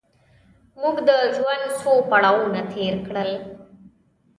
موږ 0.81 0.95
د 1.07 1.09
ژوند 1.35 1.63
څو 1.79 1.91
پړاوونه 2.09 2.61
تېر 2.73 2.95
کړل. 3.07 3.31